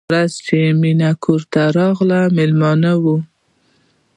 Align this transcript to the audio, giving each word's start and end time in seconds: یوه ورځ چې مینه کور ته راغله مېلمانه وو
یوه 0.03 0.09
ورځ 0.11 0.31
چې 0.45 0.57
مینه 0.81 1.11
کور 1.23 1.41
ته 1.53 1.61
راغله 1.77 2.19
مېلمانه 2.37 2.91
وو 3.03 3.17